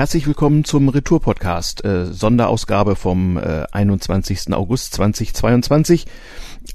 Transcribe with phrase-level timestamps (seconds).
[0.00, 4.50] Herzlich willkommen zum Retour-Podcast, äh, Sonderausgabe vom äh, 21.
[4.54, 6.06] August 2022.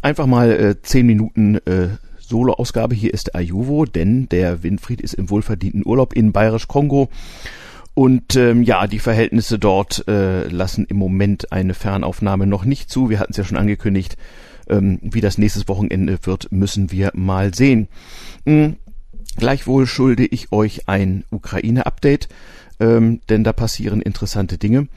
[0.04, 1.88] Einfach mal äh, zehn Minuten äh,
[2.19, 2.93] Solo-Ausgabe.
[2.93, 7.09] Hier ist Ayuvo, denn der Winfried ist im wohlverdienten Urlaub in Bayerisch-Kongo.
[7.96, 13.10] Und ähm, ja, die Verhältnisse dort äh, lassen im Moment eine Fernaufnahme noch nicht zu.
[13.10, 14.17] Wir hatten es ja schon angekündigt.
[14.69, 17.88] Ähm, wie das nächstes Wochenende wird, müssen wir mal sehen.
[18.45, 18.76] Mhm.
[19.38, 22.30] Gleichwohl schulde ich euch ein Ukraine-Update
[22.80, 24.88] ähm, denn da passieren interessante Dinge.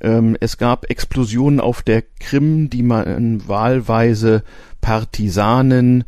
[0.00, 4.42] Ähm, es gab Explosionen auf der Krim, die man wahlweise
[4.80, 6.04] Partisanen,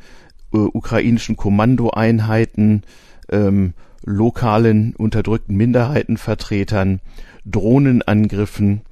[0.53, 2.83] äh, ukrainischen Kommandoeinheiten,
[3.31, 7.01] ähm, lokalen unterdrückten Minderheitenvertretern,
[7.45, 8.83] Drohnenangriffen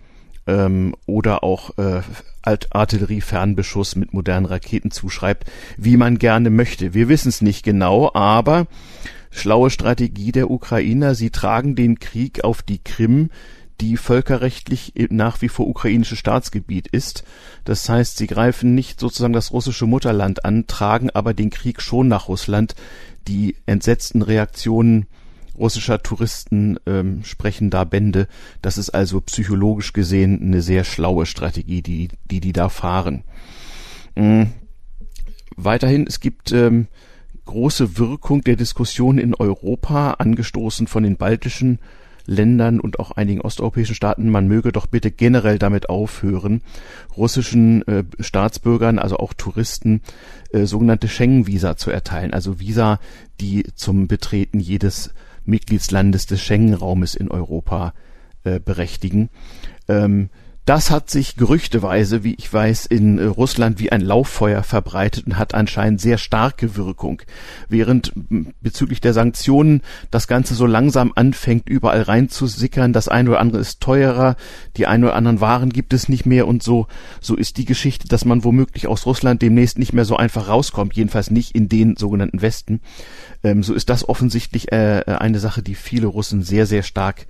[0.46, 2.02] ähm, oder auch äh,
[2.42, 6.94] Artilleriefernbeschuss mit modernen Raketen zuschreibt, wie man gerne möchte.
[6.94, 8.66] Wir wissen es nicht genau, aber
[9.30, 11.14] schlaue Strategie der Ukrainer.
[11.14, 13.30] Sie tragen den Krieg auf die Krim,
[13.80, 17.24] die völkerrechtlich nach wie vor ukrainisches Staatsgebiet ist.
[17.64, 22.08] Das heißt, sie greifen nicht sozusagen das russische Mutterland an, tragen aber den Krieg schon
[22.08, 22.74] nach Russland.
[23.28, 25.06] Die entsetzten Reaktionen
[25.56, 28.28] russischer Touristen ähm, sprechen da Bände.
[28.62, 33.24] Das ist also psychologisch gesehen eine sehr schlaue Strategie, die die, die da fahren.
[34.14, 34.48] Mhm.
[35.56, 36.86] Weiterhin, es gibt ähm,
[37.46, 41.78] große Wirkung der Diskussion in Europa, angestoßen von den baltischen
[42.26, 46.60] Ländern und auch einigen osteuropäischen Staaten, man möge doch bitte generell damit aufhören,
[47.16, 50.02] russischen äh, Staatsbürgern, also auch Touristen,
[50.50, 52.98] äh, sogenannte Schengen-Visa zu erteilen, also Visa,
[53.40, 55.14] die zum Betreten jedes
[55.46, 57.94] Mitgliedslandes des Schengen-Raumes in Europa
[58.44, 59.30] äh, berechtigen.
[59.88, 60.30] Ähm,
[60.66, 65.38] das hat sich gerüchteweise, wie ich weiß, in äh, Russland wie ein Lauffeuer verbreitet und
[65.38, 67.22] hat anscheinend sehr starke Wirkung.
[67.68, 68.12] Während
[68.60, 73.80] bezüglich der Sanktionen das Ganze so langsam anfängt, überall reinzusickern, das eine oder andere ist
[73.80, 74.34] teurer,
[74.76, 76.88] die ein oder anderen Waren gibt es nicht mehr und so,
[77.20, 80.94] so ist die Geschichte, dass man womöglich aus Russland demnächst nicht mehr so einfach rauskommt,
[80.94, 82.80] jedenfalls nicht in den sogenannten Westen.
[83.44, 87.26] Ähm, so ist das offensichtlich äh, eine Sache, die viele Russen sehr, sehr stark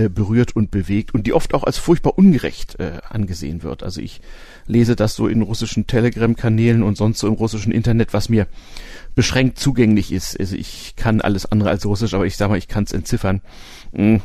[0.00, 3.82] äh, berührt und bewegt und die oft auch als furchtbar ungerecht äh, angesehen wird.
[3.82, 4.22] Also ich
[4.66, 8.46] lese das so in russischen Telegram-Kanälen und sonst so im russischen Internet, was mir
[9.14, 10.38] beschränkt zugänglich ist.
[10.40, 13.42] Also ich kann alles andere als Russisch, aber ich sage mal, ich kann es entziffern.
[13.92, 14.16] Mm.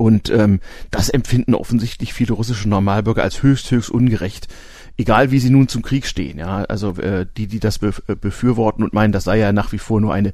[0.00, 4.48] Und ähm, das empfinden offensichtlich viele russische Normalbürger als höchst, höchst ungerecht.
[4.96, 8.14] Egal wie sie nun zum Krieg stehen, ja, also äh, die, die das be äh,
[8.14, 10.32] befürworten und meinen, das sei ja nach wie vor nur eine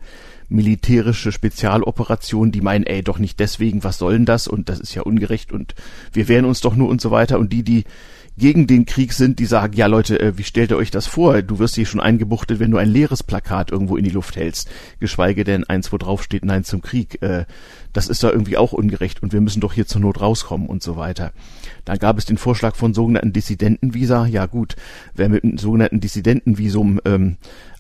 [0.49, 4.47] militärische Spezialoperation, die meinen, ey, doch nicht deswegen, was soll denn das?
[4.47, 5.75] Und das ist ja ungerecht und
[6.12, 7.37] wir wehren uns doch nur und so weiter.
[7.41, 7.87] Und die, die
[8.38, 11.41] gegen den Krieg sind, die sagen, ja Leute, äh, wie stellt ihr euch das vor?
[11.42, 14.69] Du wirst hier schon eingebuchtet, wenn du ein leeres Plakat irgendwo in die Luft hältst,
[15.00, 17.22] geschweige denn eins, wo drauf steht, nein zum Krieg.
[17.22, 17.47] Äh,
[17.92, 20.82] das ist da irgendwie auch ungerecht und wir müssen doch hier zur Not rauskommen und
[20.82, 21.32] so weiter.
[21.86, 24.26] Dann gab es den Vorschlag von sogenannten Dissidentenvisa.
[24.26, 24.76] Ja gut,
[25.14, 27.36] wer mit einem sogenannten Dissidentenvisum ähm,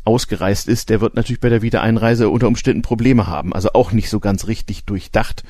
[0.06, 3.52] ausgereist ist, der wird natürlich bei der Wiedereinreise unter Umständen Probleme haben.
[3.52, 5.42] Also auch nicht so ganz richtig durchdacht.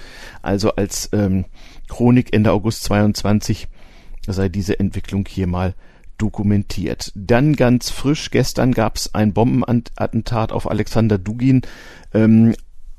[0.42, 1.44] Also als ähm,
[1.88, 3.68] Chronik Ende August 22
[4.32, 5.74] sei diese Entwicklung hier mal
[6.18, 7.12] dokumentiert.
[7.14, 11.62] Dann ganz frisch, gestern gab es ein Bombenattentat auf Alexander Dugin,
[12.14, 12.54] ähm,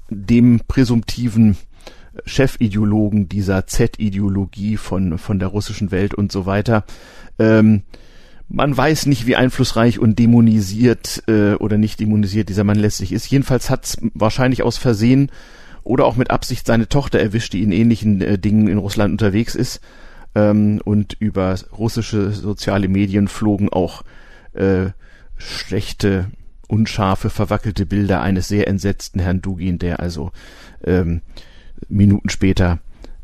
[0.09, 1.57] dem präsumptiven
[2.25, 6.85] Chefideologen dieser Z-Ideologie von, von der russischen Welt und so weiter.
[7.37, 7.83] Ähm,
[8.49, 13.29] man weiß nicht, wie einflussreich und dämonisiert äh, oder nicht dämonisiert dieser Mann letztlich ist.
[13.29, 15.31] Jedenfalls hat's wahrscheinlich aus Versehen
[15.83, 19.53] oder auch mit Absicht seine Tochter erwischt, die in ähnlichen äh, Dingen in Russland unterwegs
[19.53, 19.81] ist
[20.37, 24.03] ähm, und über russische soziale Medien flogen auch
[24.53, 24.91] äh,
[25.35, 26.27] schlechte,
[26.67, 30.31] unscharfe, verwackelte Bilder eines sehr entsetzten Herrn Dugin, der also
[30.83, 31.21] ähm,
[31.89, 32.79] Minuten später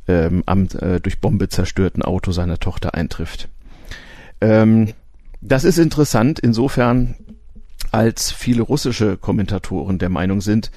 [0.08, 3.48] ähm, am äh, durch Bombe zerstörten Auto seiner Tochter eintrifft.
[4.42, 4.94] Ähm,
[5.40, 7.16] das ist interessant insofern,
[7.92, 10.72] als viele russische Kommentatoren der Meinung sind,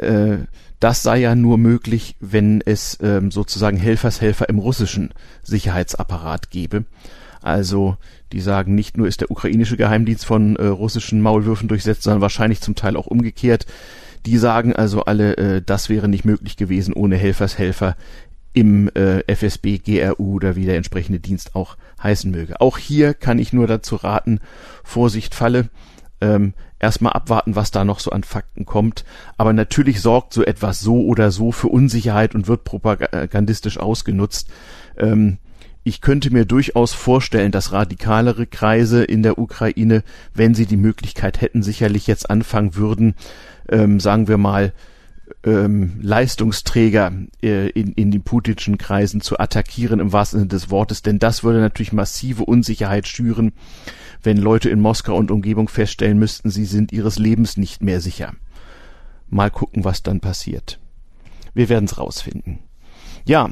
[0.00, 0.38] äh,
[0.80, 5.10] das sei ja nur möglich, wenn es ähm, sozusagen Helfershelfer im russischen
[5.42, 6.84] Sicherheitsapparat gäbe.
[7.40, 7.96] Also
[8.32, 12.60] die sagen, nicht nur ist der ukrainische Geheimdienst von äh, russischen Maulwürfen durchsetzt, sondern wahrscheinlich
[12.60, 13.66] zum Teil auch umgekehrt.
[14.26, 17.96] Die sagen also alle, äh, das wäre nicht möglich gewesen ohne Helfershelfer
[18.52, 22.60] im äh, FSB, GRU oder wie der entsprechende Dienst auch heißen möge.
[22.60, 24.40] Auch hier kann ich nur dazu raten,
[24.84, 25.68] Vorsicht falle
[26.20, 29.04] ähm, erstmal abwarten, was da noch so an Fakten kommt.
[29.36, 34.48] Aber natürlich sorgt so etwas so oder so für Unsicherheit und wird propagandistisch ausgenutzt.
[34.96, 35.38] Ähm,
[35.84, 40.02] ich könnte mir durchaus vorstellen, dass radikalere Kreise in der Ukraine,
[40.34, 43.14] wenn sie die Möglichkeit hätten, sicherlich jetzt anfangen würden,
[43.70, 44.72] ähm, sagen wir mal,
[45.44, 51.02] ähm, Leistungsträger äh, in, in den putinschen Kreisen zu attackieren im wahrsten Sinne des Wortes,
[51.02, 53.52] denn das würde natürlich massive Unsicherheit schüren,
[54.22, 58.34] wenn Leute in Moskau und Umgebung feststellen müssten, sie sind ihres Lebens nicht mehr sicher.
[59.28, 60.80] Mal gucken, was dann passiert.
[61.54, 62.60] Wir werden es rausfinden.
[63.24, 63.50] Ja,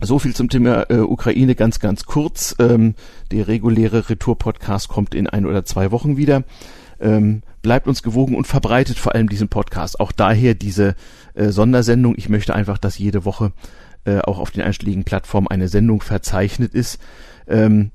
[0.00, 2.54] so viel zum Thema äh, Ukraine ganz, ganz kurz.
[2.58, 2.94] Ähm,
[3.30, 6.44] der reguläre Retour-Podcast kommt in ein oder zwei Wochen wieder.
[7.00, 10.00] Ähm, bleibt uns gewogen und verbreitet vor allem diesen Podcast.
[10.00, 10.94] Auch daher diese
[11.34, 12.14] äh, Sondersendung.
[12.16, 13.52] Ich möchte einfach, dass jede Woche
[14.04, 17.00] äh, auch auf den einschlägigen Plattformen eine Sendung verzeichnet ist.
[17.48, 17.90] Ähm,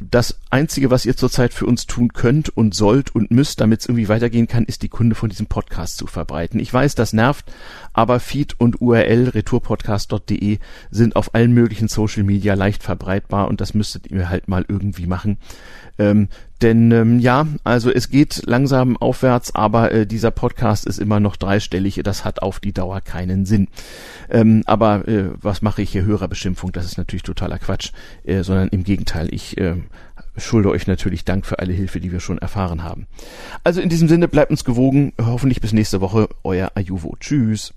[0.00, 3.86] das Einzige, was ihr zurzeit für uns tun könnt und sollt und müsst, damit es
[3.86, 6.58] irgendwie weitergehen kann, ist die Kunde von diesem Podcast zu verbreiten.
[6.58, 7.44] Ich weiß, das nervt,
[7.92, 10.58] aber Feed und URL retourpodcast.de
[10.90, 15.06] sind auf allen möglichen Social Media leicht verbreitbar und das müsstet ihr halt mal irgendwie
[15.06, 15.38] machen.
[15.98, 16.28] Ähm,
[16.62, 21.36] denn ähm, ja, also es geht langsam aufwärts, aber äh, dieser Podcast ist immer noch
[21.36, 22.00] dreistellig.
[22.04, 23.68] Das hat auf die Dauer keinen Sinn.
[24.28, 26.04] Ähm, aber äh, was mache ich hier?
[26.04, 27.92] Hörerbeschimpfung, das ist natürlich totaler Quatsch,
[28.24, 29.76] äh, sondern im Gegenteil, ich äh,
[30.36, 33.06] schulde euch natürlich Dank für alle Hilfe, die wir schon erfahren haben.
[33.64, 35.12] Also in diesem Sinne, bleibt uns gewogen.
[35.20, 36.28] Hoffentlich bis nächste Woche.
[36.44, 37.16] Euer Ayuvo.
[37.18, 37.74] Tschüss.